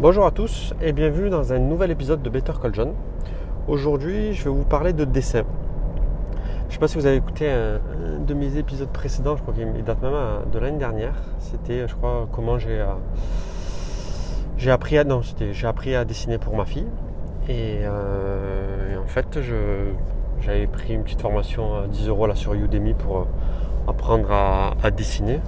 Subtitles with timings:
[0.00, 2.94] Bonjour à tous et bienvenue dans un nouvel épisode de Better Call John.
[3.68, 5.44] Aujourd'hui, je vais vous parler de dessin.
[6.62, 7.78] Je ne sais pas si vous avez écouté un,
[8.18, 10.12] de mes épisodes précédents, je crois qu'il date même
[10.52, 11.14] de l'année dernière.
[11.38, 15.20] C'était, je crois, comment j'ai euh, appris à non,
[15.52, 16.88] j'ai appris à dessiner pour ma fille.
[17.48, 19.38] Et, euh, en fait,
[20.40, 23.24] j'avais pris une petite formation à 10 euros là sur Udemy pour euh,
[23.86, 25.38] apprendre à, dessiner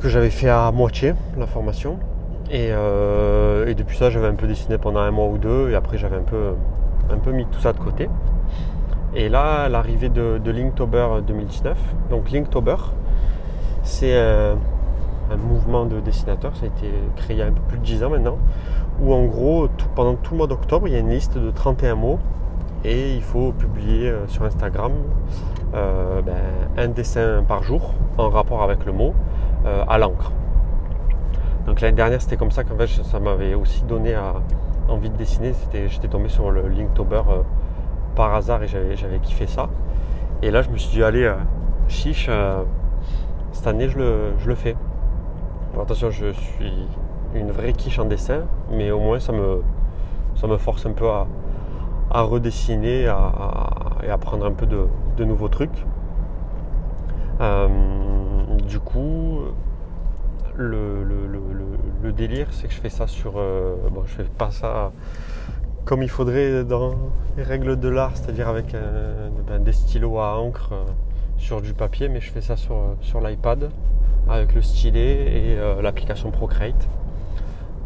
[0.00, 1.98] que j'avais fait à moitié la formation.
[2.50, 5.98] Euh, et, depuis ça, j'avais un peu dessiné pendant un mois ou deux, et après,
[5.98, 6.54] j'avais un peu,
[7.10, 8.08] un peu mis tout ça de côté.
[9.14, 11.76] Et là, l'arrivée de, Linktober 2019,
[12.10, 12.76] donc Linktober,
[13.82, 14.54] c'est euh,
[15.30, 17.84] un mouvement de dessinateurs, ça a été créé il y a un peu plus de
[17.84, 18.38] 10 ans maintenant,
[19.00, 21.94] où en gros, pendant tout le mois d'octobre, il y a une liste de 31
[21.94, 22.18] mots,
[22.84, 24.92] et il faut publier euh, sur Instagram
[25.72, 26.34] ben,
[26.78, 29.14] un dessin par jour en rapport avec le mot
[29.86, 30.32] à l'encre.
[31.68, 34.16] Donc l'année dernière, c'était comme ça qu'en fait, ça m'avait aussi donné
[34.88, 35.52] envie de dessiner.
[35.70, 37.42] j'étais tombé sur le Linktober euh,
[38.16, 39.68] par hasard et j'avais, kiffé ça.
[40.40, 41.34] Et là, je me suis dit, allez, euh,
[41.86, 42.62] chiche, euh,
[43.52, 44.76] cette année, je le, fais.
[45.78, 46.72] attention, je suis
[47.34, 49.60] une vraie quiche en dessin, mais au moins, ça me,
[50.36, 53.08] ça me force un peu à, redessiner et
[54.10, 55.84] à prendre un peu de, nouveaux trucs.
[58.66, 59.42] du coup,
[60.58, 63.34] le, délire, c'est que je fais ça sur.
[63.36, 64.92] Euh, bon, je fais pas ça
[65.84, 66.94] comme il faudrait dans
[67.38, 68.76] les règles de l'art, c'est-à-dire avec
[69.46, 70.84] ben, des stylos à encre euh,
[71.38, 73.70] sur du papier, mais je fais ça sur, sur l'iPad
[74.28, 76.88] avec le stylet et euh, l'application Procreate.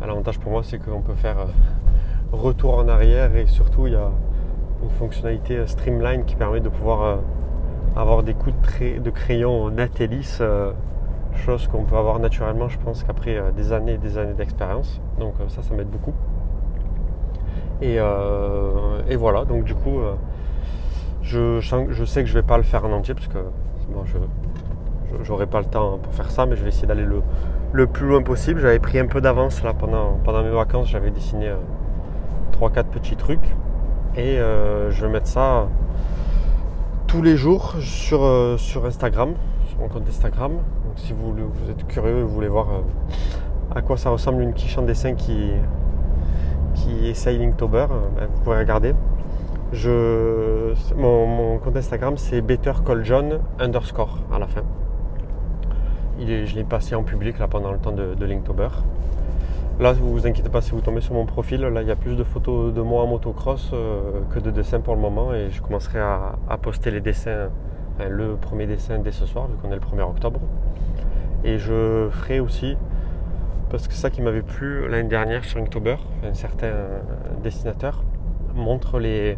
[0.01, 1.47] L'avantage pour moi, c'est qu'on peut faire
[2.33, 4.11] retour en arrière et surtout, il y a
[4.83, 7.19] une fonctionnalité Streamline qui permet de pouvoir
[7.95, 10.43] avoir des coups de crayon net et lisse
[11.37, 15.01] chose qu'on peut avoir naturellement, je pense qu'après euh, des années et des années d'expérience.
[15.19, 16.15] Donc euh, ça, ça m'aide beaucoup.
[17.81, 19.99] Et, euh, voilà, donc du coup,
[21.21, 23.39] je, je, sais que je vais pas le faire en entier parce que
[23.89, 24.19] bon, je
[25.23, 27.23] j'aurai pas le temps pour faire ça, mais je vais essayer d'aller le,
[27.73, 28.61] le, plus loin possible.
[28.61, 31.53] J'avais pris un peu d'avance là pendant, pendant mes vacances, j'avais dessiné
[32.53, 33.55] 3-4 petits trucs
[34.17, 35.67] et je vais mettre ça
[37.09, 38.21] tous les jours sur,
[38.59, 39.35] sur Instagram,
[39.69, 40.53] sur mon compte Instagram
[40.97, 41.35] si vous,
[41.71, 45.15] êtes curieux et vous voulez voir euh, à quoi ça ressemble une quiche en dessin
[45.15, 45.51] qui,
[46.75, 48.95] qui essaye Linktober, euh, ben, vous pouvez regarder.
[49.73, 54.63] Je, mon, compte Instagram c'est BetterCallJohn underscore à la fin.
[56.19, 58.69] Je l'ai passé en public là pendant le temps de, de Linktober.
[59.81, 61.63] Là, vous vous inquiétez pas si vous tombez sur mon profil.
[61.63, 64.81] Là, il y a plus de photos de moi en motocross euh, que de dessins
[64.81, 67.49] pour le moment et je commencerai à, poster les dessins,
[67.99, 70.41] le premier dessin dès ce soir vu qu'on est le 1er octobre.
[71.45, 72.77] Et je ferai aussi,
[73.71, 76.73] parce que ça qui m'avait plu l'année dernière sur Inktober, un certain
[77.43, 78.05] dessinateur
[78.55, 79.37] montre les,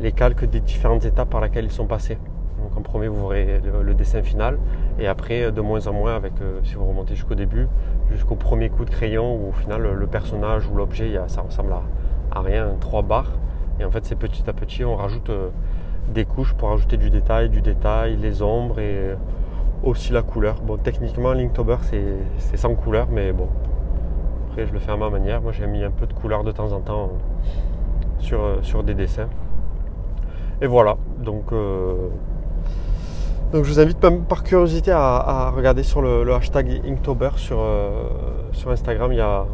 [0.00, 2.18] les calques des différentes étapes par lesquelles ils sont passés.
[2.62, 4.58] Donc en premier, vous verrez le, dessin final,
[4.98, 7.68] et après, de moins en moins, avec, euh, si vous remontez jusqu'au début,
[8.10, 11.74] jusqu'au premier coup de crayon, où au final, le personnage ou l'objet, ça ressemble
[12.30, 13.32] à, rien, trois barres.
[13.80, 15.50] Et en fait, c'est petit à petit, on rajoute euh,
[16.12, 19.14] des couches pour ajouter du détail, du détail, les ombres et
[19.82, 20.60] aussi la couleur.
[20.62, 21.76] Bon, techniquement, Linktober,
[22.38, 23.48] c'est sans couleur, mais bon.
[24.48, 25.40] Après, je le fais à ma manière.
[25.40, 27.10] Moi, j'ai mis un peu de couleur de temps en temps
[28.18, 29.28] sur, sur des dessins.
[30.60, 30.96] Et voilà.
[31.18, 32.08] Donc, euh,
[33.52, 33.98] donc je vous invite
[34.28, 37.90] par curiosité à, regarder sur le, hashtag Inktober sur, euh,
[38.52, 39.12] sur Instagram.
[39.12, 39.44] Il y, a,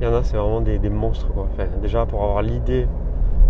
[0.00, 1.28] il y en a, c'est vraiment des, monstres.
[1.82, 2.86] déjà, pour avoir l'idée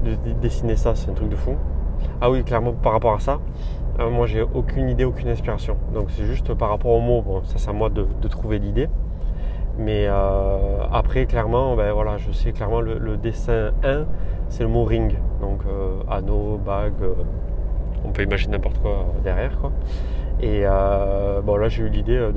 [0.04, 1.56] de dessiner ça, c'est un truc de fou.
[2.20, 3.38] Ah oui, clairement, par rapport à ça,
[4.00, 5.76] euh, moi, j'ai aucune idée, aucune inspiration.
[5.92, 7.22] Donc, c'est juste par rapport aux mots.
[7.22, 8.88] Bon, ça, c'est à moi de, trouver l'idée.
[9.78, 14.04] Mais euh, après, clairement, ben, voilà, je sais clairement le, dessin 1,
[14.48, 15.16] c'est le mot ring.
[15.40, 16.92] Donc, euh, anneau, bague,
[18.04, 19.58] on peut imaginer n'importe quoi derrière.
[20.40, 20.64] Et
[21.44, 22.28] bon, là, j'ai eu l'idée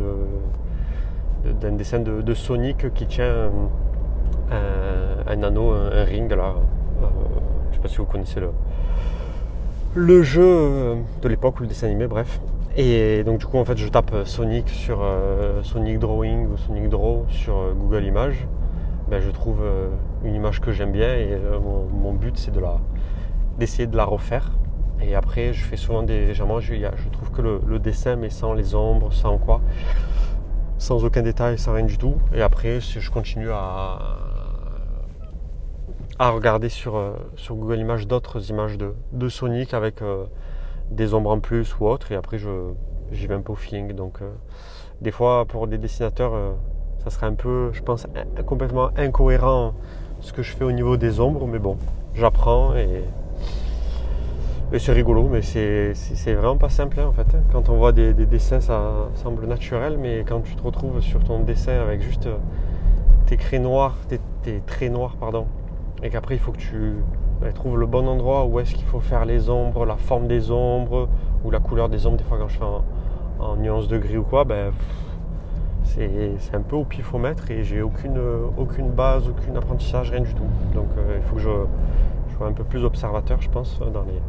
[1.60, 3.50] d'un dessin de, Sonic qui tient
[4.52, 6.32] un, anneau, un, ring.
[6.32, 6.56] Là.
[7.02, 8.52] je ne sais pas si vous connaissez le,
[9.98, 12.40] le jeu euh, de l'époque ou le dessin animé, bref.
[12.76, 16.58] Et donc du coup en fait je tape euh, Sonic sur euh, Sonic Drawing ou
[16.58, 18.48] Sonic Draw sur Google Images.
[19.10, 19.64] Ben, je trouve
[20.24, 21.30] une image que j'aime bien et
[21.94, 22.78] mon, but c'est de la
[23.58, 24.52] d'essayer de la refaire.
[25.02, 26.34] Et après je fais souvent des.
[26.34, 29.62] Généralement je, je trouve que le, dessin mais sans les ombres, sans quoi,
[30.78, 32.16] sans aucun détail, sans rien du tout.
[32.36, 33.98] Et après je continue à,
[36.20, 40.26] à regarder sur, euh, sur Google Images d'autres images de, Sonic avec euh,
[40.90, 42.38] des ombres en plus ou autre et après
[43.12, 43.94] j'y vais un peu au feeling.
[43.94, 44.32] Donc euh,
[45.02, 46.34] des fois pour des dessinateurs
[47.04, 48.08] ça serait un peu, je pense,
[48.46, 49.74] complètement incohérent
[50.20, 51.78] ce que je fais au niveau des ombres, mais bon,
[52.16, 53.04] j'apprends et,
[54.80, 55.94] c'est rigolo, mais c'est
[56.34, 57.28] vraiment pas simple hein, en fait.
[57.54, 61.40] Quand on voit des, dessins, ça semble naturel, mais quand tu te retrouves sur ton
[61.40, 62.28] dessin avec juste
[63.28, 65.46] tes traits noirs, tes, traits noirs, pardon,
[66.04, 66.96] et qu'après il faut que tu
[67.42, 70.52] ben, trouves le bon endroit où est-ce qu'il faut faire les ombres, la forme des
[70.52, 71.10] ombres,
[71.44, 72.66] ou la couleur des ombres, des fois quand je fais
[73.40, 74.72] en, nuance de gris ou quoi, ben,
[75.84, 78.20] c'est un peu au pifomètre et j'ai aucune,
[78.58, 80.48] aucune base, aucun apprentissage, rien du tout.
[80.74, 81.50] Donc euh, il faut que je,
[82.36, 84.22] sois un peu plus observateur, je pense, dans les,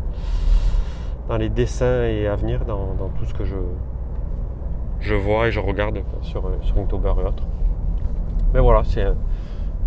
[1.29, 3.57] dans les dessins et à venir, dans, tout ce que je,
[5.01, 7.45] je vois et je regarde sur, sur Inktober et autres.
[8.55, 9.05] Mais voilà, c'est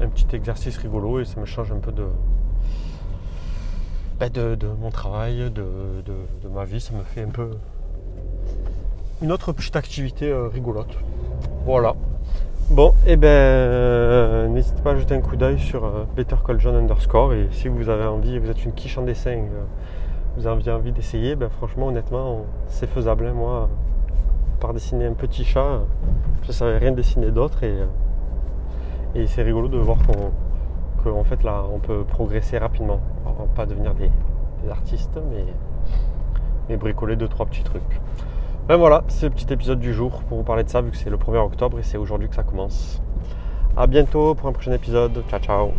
[0.01, 2.05] un, petit exercice rigolo et ça me change un peu de,
[4.55, 5.63] de, mon travail, de,
[6.53, 6.79] ma vie.
[6.79, 7.51] Ça me fait un peu
[9.21, 10.97] une autre petite activité euh, rigolote.
[11.65, 11.95] Voilà.
[12.69, 16.37] Bon, et eh ben, euh, n'hésitez pas à jeter un coup d'œil sur euh, Better
[16.45, 17.33] Call John underscore.
[17.33, 19.43] Et si vous avez envie, vous êtes une quiche en dessin,
[20.37, 23.27] vous avez envie d'essayer, ben, franchement, honnêtement, c'est faisable.
[23.27, 23.33] Hein.
[23.33, 23.69] moi,
[24.59, 25.81] par dessiner un petit chat,
[26.43, 27.63] je ne savais rien dessiner d'autre.
[27.63, 27.75] Et,
[29.15, 29.97] et c'est rigolo de voir
[31.03, 32.99] qu'en fait, là, on peut progresser rapidement.
[33.55, 34.09] pas devenir des,
[34.69, 35.45] artistes, mais,
[36.69, 37.99] mais bricoler deux, trois petits trucs.
[38.67, 40.97] Ben voilà, c'est le petit épisode du jour pour vous parler de ça, vu que
[40.97, 43.01] c'est le 1er octobre et c'est aujourd'hui que ça commence.
[43.75, 45.23] A bientôt pour un prochain épisode.
[45.29, 45.71] Ciao ciao